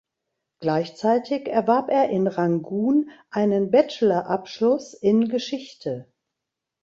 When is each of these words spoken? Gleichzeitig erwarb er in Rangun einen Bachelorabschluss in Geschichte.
Gleichzeitig 0.61 1.47
erwarb 1.47 1.91
er 1.91 2.09
in 2.09 2.25
Rangun 2.25 3.11
einen 3.29 3.69
Bachelorabschluss 3.69 4.95
in 4.95 5.29
Geschichte. 5.29 6.11